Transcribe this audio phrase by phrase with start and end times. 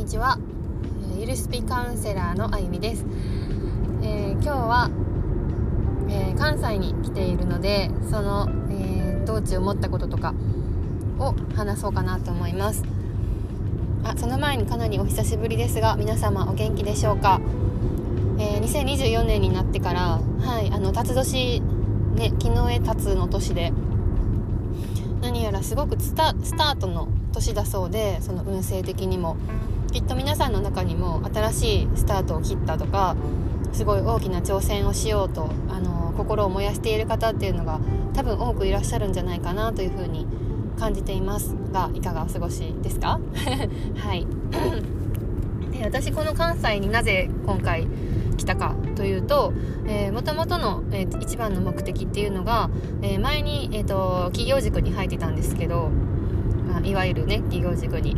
[0.00, 0.38] にちは、
[1.14, 3.04] えゆるスピカウンセラーのあゆみです、
[4.02, 4.90] えー今日は、
[6.08, 10.32] えー関西に来ているのでその、えー道中思ったこととか
[11.18, 12.82] を話そうかなと思います。
[14.02, 17.38] あその前にかなりお久しぶりですが皆様お元気でしょうか、
[18.38, 21.60] えー2024年になってからはいあの辰年
[22.14, 23.70] ね昨日へ辰の年で
[25.20, 29.36] 何やらすごくスタスタートの年だそうでその運勢的にも。
[29.92, 33.16] きっと皆さんの中にも新しいスタートを切ったとか
[33.72, 37.80] すごい大きな挑戦をしようとあの心を燃やしている方っていうのが
[38.14, 40.26] 多分多くいらっしゃるんじゃないかなというふうに
[40.78, 43.20] 感じていますがいかがお過ごしですか？
[43.98, 44.26] はい。
[45.82, 47.86] 私この関西になぜ今回
[48.36, 49.52] 来たかというと
[50.12, 52.68] もともとの、えー一番の目的っていうのが、
[53.02, 55.90] えー前に、えー、と企業塾に入ってたんですけど
[56.84, 58.16] いわゆるね企業塾に。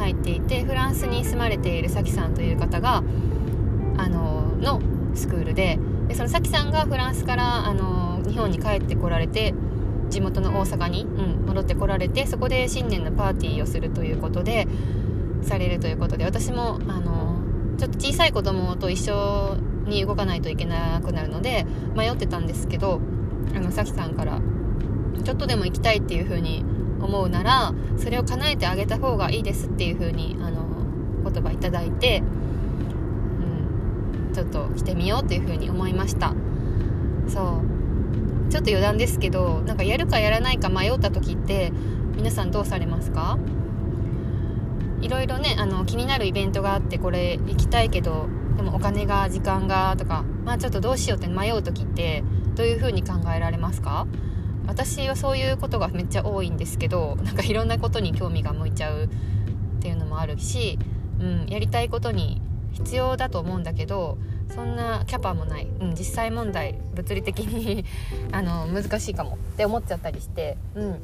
[0.00, 3.02] 入っていてフランスに住まれているさきさんという方が
[3.96, 4.80] あのの
[5.14, 9.54] スクールででそのさきさんがフランスからあの日本に帰ってこられて
[10.08, 14.66] 地元の大阪に、うん、戻ってこられてそこで新年のパーティーをするということで
[15.42, 17.40] されるということで私もあの
[17.78, 21.64] ちょっと小さい子供と一緒に動かないといけなくなるので
[21.94, 23.00] 迷ってたんですけど
[23.54, 24.40] あのさきさんから
[25.24, 26.64] ちょっとでも行きたいっていう風に
[27.02, 30.64] 思うならそれを叶えてあげた方がいいですっていう風にあの
[31.30, 32.22] 言葉いただいて、
[34.28, 36.34] うん、ちょっと来てみようっていう風に思いました。
[37.28, 37.62] そ
[38.46, 38.50] う。
[38.50, 41.72] ちょっと余談ですけどなんかやるかやらないか迷った時って
[42.16, 43.38] 皆さんどうされますか？
[45.00, 52.24] いろいろねあの気になるイベントがあってこれ行きたいけどでもお金が時間がとかまあちょっとどうしようって迷う時って
[52.56, 54.08] どういう風に考えられますか？
[54.70, 59.08] 私はそういうことがめっちゃ多いんですけどなんかいろんなことに興味が向いちゃうっ
[59.82, 60.78] ていうのもあるし、
[61.18, 62.40] うん、やりたいことに
[62.74, 64.16] 必要だと思うんだけど
[64.54, 67.84] そんなキャパもない、うん、実際問題物理的に
[68.30, 71.02] あの難しいかもって思っちゃったりして、うん、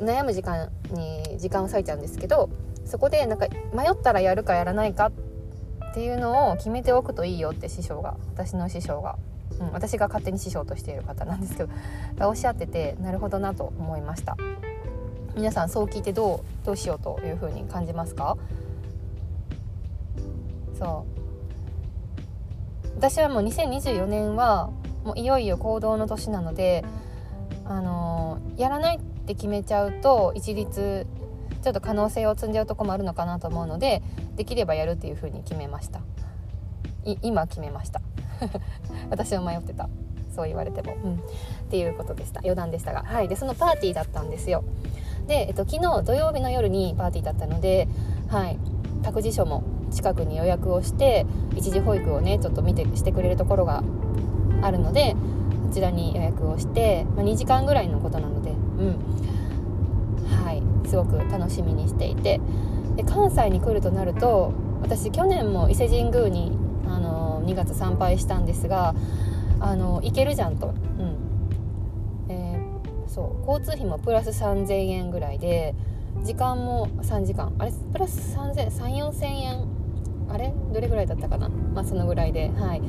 [0.00, 2.50] 悩む時間に時間を割いちゃうんですけど
[2.84, 5.12] そこでなんか迷ったらやるかやらないか
[5.92, 9.16] っていうのを決めておくといいよって師匠が私の師匠が、
[9.66, 11.70] うん、私が勝手に師匠としている方なんですけど
[12.16, 14.36] がおっしゃっててなるほどなと思いました。
[15.34, 18.36] 皆さんそう聞いてどうどうしようというふうに感じますか？
[20.78, 21.04] そ
[22.86, 22.96] う。
[22.96, 24.70] 私はもう2024年は
[25.04, 26.84] もういよいよ行動の年なので
[27.64, 31.06] あのやらないって決めちゃうと一律
[31.62, 34.02] ちょっと可能性を積んじゃうとこもあるのかなと思うので
[34.36, 36.00] できればやるっていうふうに決めました。
[37.22, 38.00] 今決めました。
[39.10, 39.88] 私も迷ってた。
[40.34, 41.16] そう言われても、うん、っ
[41.70, 42.40] ていうことでした。
[42.40, 43.04] 余談でしたが。
[43.04, 43.28] はい。
[43.28, 44.64] でそのパーティーだったんですよ。
[45.28, 47.88] で、えっと、昨日土曜日の夜にパーティーだったので
[48.28, 48.58] はい。
[49.02, 53.82] 託児所も近くに予約をして一時保育をねちょっと見てしてくれるところが
[54.62, 55.14] あるので
[55.68, 58.96] こちらに予約をして、まあ、2時間ぐらいのことなのでうん。
[60.44, 60.62] はい。
[60.88, 62.40] すごく楽しみにしていて。
[62.96, 64.52] で関西に来るとなると
[64.82, 66.56] 私去年も伊勢神宮に
[67.44, 68.94] 2月参拝したんですが
[69.60, 71.16] あの行けるじゃんと、うん。
[72.28, 73.50] えーそう。
[73.50, 75.74] 交通費もプラス3000円ぐらいで
[76.22, 77.52] 時間も3時間。
[77.58, 77.72] あれ？
[77.92, 79.68] プラス30004000円？
[80.28, 80.52] あれ？
[80.72, 81.48] どれぐらいだったかな？
[81.48, 82.50] まあそのぐらいで。
[82.50, 82.82] はい。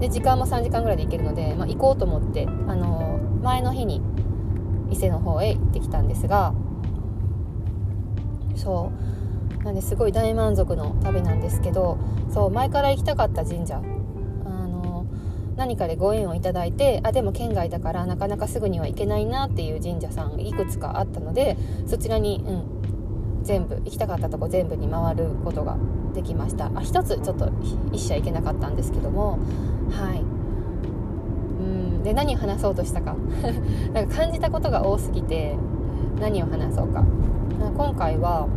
[0.00, 4.00] で時間も3時間ぐらいで行けるので、まあ、行こうと思ってあの前の日に
[4.90, 6.54] 伊勢の方へ行ってきたんですが
[8.56, 8.90] そ
[9.60, 9.62] う。
[9.62, 11.98] なんですごい大満足の旅なんですけど
[12.32, 13.82] そう前から行きたかった神社
[15.60, 25.76] 何かでご縁をいただいてあでも県外だからなかなかすぐには行けないなっていう神社さんいくつかあったのでそちらに、うん、全部行きたかったとこ全部に回ることが
[26.14, 26.72] できました。
[26.74, 27.52] あ一つちょっと
[27.92, 29.38] 一社行けなかったんですけども
[29.90, 30.20] はい。
[30.20, 33.14] うんで何を話そうとしたか。
[33.92, 35.58] なんか感じたことが多すぎて
[36.18, 37.04] 何を話そうか。
[37.76, 38.48] 今回は、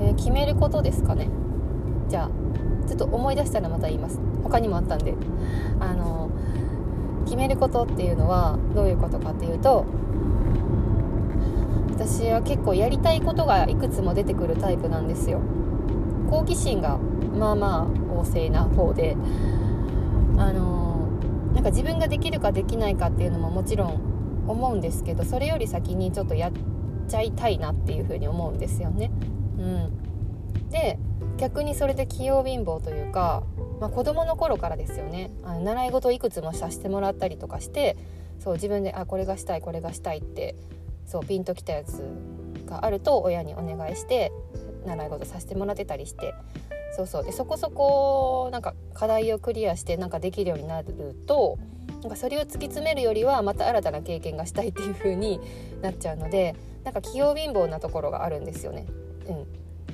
[0.00, 1.28] えー決めることですかね。
[2.08, 4.18] じゃあちょっと思い出したらまた言います。
[4.42, 5.14] 他にもあったんで。
[5.80, 6.30] あの
[7.24, 9.84] 決めることっていうのはどういうことかっていうと
[11.94, 15.40] 私は結構やりたいことがいくつも出てくるタイプなんですよ。
[16.30, 19.16] 好奇心がまあまあ旺盛な方で
[20.38, 21.08] あの
[21.54, 26.52] なんか自分ができるかできないかっていうのももちろん思うんですけどそれより先にちょっとやっ
[27.08, 29.10] ちゃいたいなっていうふうに思うんですよね。
[29.58, 30.98] うん、で
[31.36, 33.42] 逆にそれで器用貧乏というか、
[33.80, 35.30] まあ、子供の頃からですよね。
[35.44, 37.96] あの習い事をいくつもさせてもらったりとかして
[38.40, 40.56] そう自分であこれがしたいこれがしたいって
[41.06, 42.02] そうピンときたやつ
[42.66, 44.32] があると親にお願いして
[44.86, 46.34] 習い事させてもらってたりして。
[46.96, 47.24] そうそう。
[47.24, 51.58] でそこそこなんか課題をクリアしてなんかできるようになると
[52.02, 55.40] なんかそれを突き詰めるよりはまた新たな経験がしたいっていう風に
[55.82, 56.54] なっちゃうので
[56.84, 58.86] なんか器用貧乏なところがあるんですよね。
[59.26, 59.46] うん、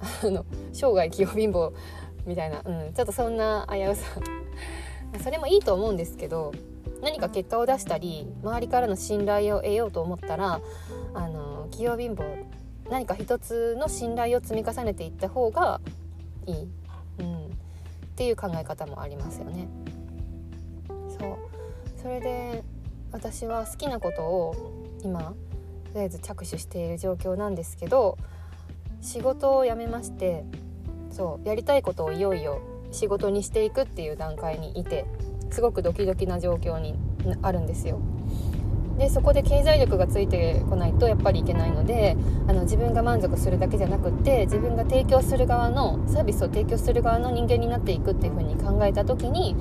[0.00, 1.72] あの生涯器用貧乏
[2.26, 4.04] みたいな、うん、ちょっとそんな危うさ。
[5.22, 6.52] それもいいと思うんですけど
[7.02, 10.60] 何か結果を出したり周りからの信頼を得ようと思ったら
[11.14, 12.44] あの器用貧乏
[12.90, 15.80] 何か一つの信頼を積み重ねていった方が
[16.46, 16.68] いい、
[17.18, 17.48] うん、っ
[18.16, 19.68] ていう考え方もありますよね。
[21.18, 21.36] そう。
[22.00, 22.62] それで
[23.10, 24.54] 私は好きなことを
[25.02, 25.34] 今と
[25.94, 28.18] りあえず着手している状況なんですけど
[29.00, 30.44] 仕事を辞めまして
[31.10, 32.60] そうやりたいことをいよいよ
[32.92, 35.06] 仕事にしていくっていう段階にいて
[35.50, 36.94] すごくドキドキな状況に
[37.42, 38.00] あるんですよ。
[38.98, 42.16] でそこで経済力がついてこないとやっぱりいけないので
[42.48, 49.54] あの自分が満足するだけじゃなくって自分が提供する側のサービスを提供する側の人間になっていくっていう風に考えた時に、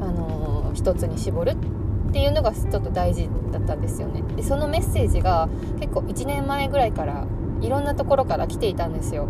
[0.00, 5.48] あのー、一つに絞るっていうのがちょっと大事だったんですよねでそのメッセージが
[5.78, 7.26] 結構1年前ぐらいから
[7.62, 9.28] いろんなところから来ていたんですよ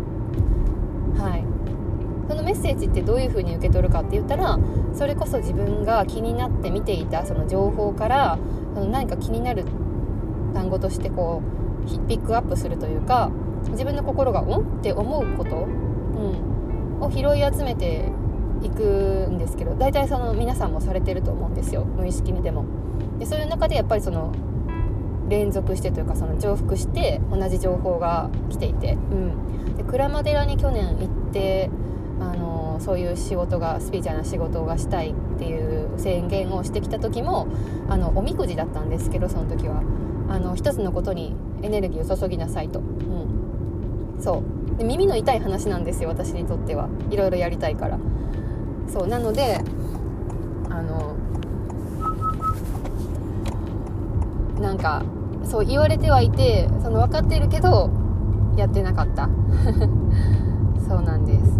[1.17, 1.43] はい
[2.27, 4.57] そのメッセージってどういう風に受け取るかって言ったら
[4.93, 8.39] それこそ自分が気になって見ていたその情報から
[8.73, 9.65] その何か気になる
[10.53, 11.41] 単語としてこ
[11.85, 13.29] うピックアップするというか
[13.71, 14.45] 自分の心が「ん?」
[14.79, 18.09] って思うこと、うん、を拾い集めて
[18.61, 22.65] いくんですけど大体その皆さんもされてると思うんですよ無意識にでも。
[23.19, 24.31] でそういう中でやっぱりその
[25.29, 31.69] 連続してというかその重複して同じ情報が来ていて、うん、で鞍馬寺に去年行って
[32.19, 37.47] あのそういう仕事がスピーチャーな仕事がしたいっていう宣言をしてきた時も
[37.89, 39.83] あのおみくじだったんですけどその時は。
[40.29, 44.41] あの一つのことにエネルギーを注ぎなさいと、うん、そ
[44.75, 44.77] う。
[44.77, 46.89] で耳の痛い話なんですよ私にとっては。
[47.11, 47.99] いろいろやりたいから。
[48.87, 49.07] そう。
[49.07, 49.59] なので
[50.69, 51.15] あの
[54.73, 55.03] なんか
[55.45, 57.91] そう言われてはいてその分かってるけど
[58.57, 59.29] やってなかった。
[60.87, 61.59] そうなんです。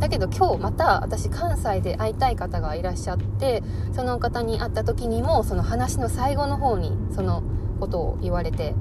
[0.00, 3.62] だけど今日また私関西で会いたい方がいらっしゃって
[3.92, 7.42] その方に会った時にもその話の最後の方にその
[7.78, 8.74] ことを言われて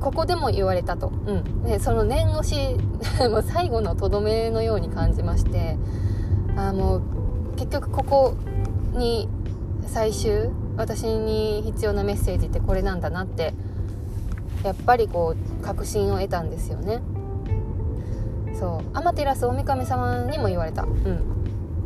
[0.00, 2.76] ここでも言われたと、うん、でその念押し
[3.30, 5.78] もう最後のとどめのように感じまして
[6.56, 7.02] あもう
[7.56, 8.34] 結局ここ
[8.94, 9.28] に
[9.86, 13.52] 最終私に必要なメッセージってこれなんだなって
[14.64, 17.02] やっぱりこう確信を得たんですよね。
[18.54, 18.96] そう。
[18.96, 20.82] 天照大神様にも言われた。
[20.84, 21.32] うん。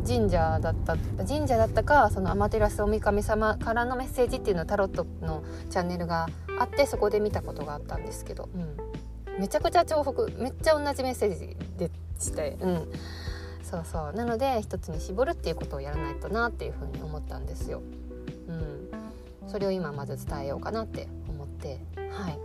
[0.07, 0.95] 神社だった
[1.25, 12.87] 神社だったかその天照大神様からのメッセージっていうのをタロットのチャンネルがあってそこで見たことがあったんですけど、うん、めちゃくちゃ重複めっちゃ同じメッセージでしてうん。
[13.63, 14.13] そうそう。
[14.13, 17.81] なので一つに絞るっていうことをやらないとなっていうふうに思ったんですよ。
[18.47, 18.76] うん、
[19.47, 21.79] それを今まず伝えようかなって思って。
[22.11, 22.39] はい。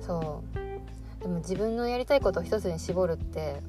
[0.00, 1.22] そう。
[1.22, 3.60] でも自分のやりたいことを一つに絞るって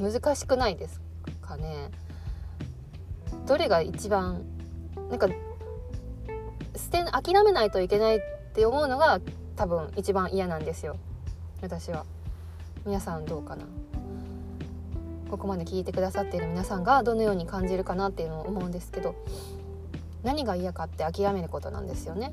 [0.00, 1.00] 難しくないです
[1.40, 1.90] かね。
[3.46, 4.44] どれが一番
[5.08, 5.28] なんか
[6.76, 8.20] 捨て諦めないといけないっ
[8.54, 9.20] て思うのが
[9.56, 10.96] 多分一番嫌なんですよ。
[11.62, 12.04] 私は。
[12.86, 13.64] 皆さんどうかな。
[15.30, 19.14] ここまで聞いてくださっている皆さんがどのように感じるかなっていうのを思うんですけど。
[20.22, 22.32] 何が嫌かって諦めることなんですよね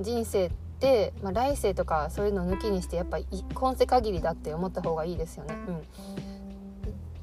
[0.00, 0.50] 人生っ
[0.80, 5.54] て、まあ、来世とかそういうのを抜きにしてやっぱり今世限りだって思った方がいいですよね。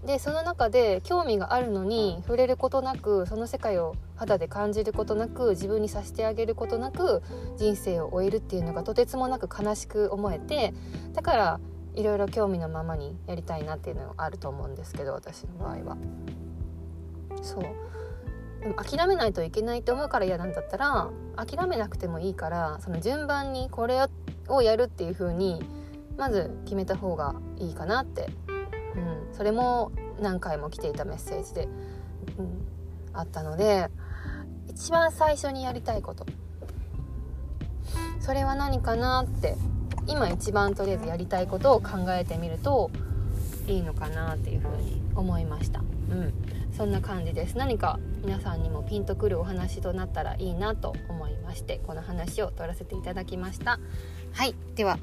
[0.01, 7.23] うん、でその中で興味があるのに触れることなくその世界を肌で感じることなく自分にさせてあげることなく
[7.57, 10.73] 人生を終えるっていうのがとてつもなく悲しく思えて
[11.13, 11.59] だから
[11.95, 15.97] いろいろ興味のままにやりたいなっていうのがあると思うんですけど私の場合は。
[17.41, 17.63] そう
[18.75, 24.05] 諦めないといけないと思うから嫌なんだったら諦めなくてもいいからその順番にこれ
[24.47, 25.61] をやるっていう風に
[26.17, 28.29] まず決めた方がいいかなって、
[28.95, 31.67] うん、それも何回も来ていたメッセージで、
[32.37, 32.67] うん、
[33.13, 33.89] あったので
[34.67, 36.25] 一番最初にやりたいこと。
[38.19, 39.55] それは何かなって
[40.07, 42.91] 今一番とりあえずやりたいことを考えてみると
[43.67, 45.79] いいのかなっていうふうに思いました。
[45.79, 45.83] う
[46.13, 46.33] ん。
[46.75, 47.57] そんな感じです。
[47.57, 53.79] 何か皆さんにもピンとくるお話となったらいいなと思いましてこの話を取らせていただきました。
[54.33, 54.99] はいでは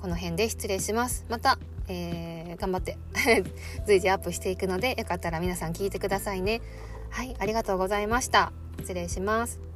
[0.00, 1.26] この辺で失礼します。
[1.28, 1.58] また、
[1.88, 2.96] えー、頑張って
[3.84, 6.62] 随時アップしていくのでよかったら皆さん聞いてくださいね。
[7.10, 8.52] はいありがとうございました。
[8.78, 9.67] 失礼します。